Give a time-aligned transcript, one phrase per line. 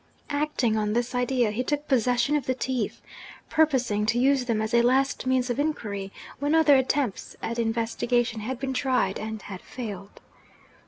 [0.31, 3.03] Acting on this idea, he took possession of the teeth,
[3.51, 8.39] purposing to use them as a last means of inquiry when other attempts at investigation
[8.39, 10.19] had been tried and had failed.